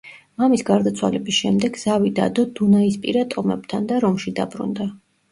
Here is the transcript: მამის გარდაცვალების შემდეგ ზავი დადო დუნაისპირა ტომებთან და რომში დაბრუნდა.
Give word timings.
მამის 0.41 0.61
გარდაცვალების 0.67 1.35
შემდეგ 1.41 1.75
ზავი 1.81 2.11
დადო 2.19 2.45
დუნაისპირა 2.59 3.25
ტომებთან 3.35 3.85
და 3.93 3.99
რომში 4.07 4.33
დაბრუნდა. 4.41 4.89